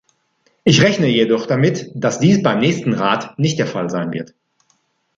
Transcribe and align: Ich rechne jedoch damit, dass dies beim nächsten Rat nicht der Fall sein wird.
Ich 0.63 0.81
rechne 0.81 1.05
jedoch 1.05 1.45
damit, 1.45 1.91
dass 1.93 2.17
dies 2.19 2.41
beim 2.41 2.57
nächsten 2.57 2.93
Rat 2.93 3.37
nicht 3.37 3.59
der 3.59 3.67
Fall 3.67 3.87
sein 3.91 4.11
wird. 4.11 4.33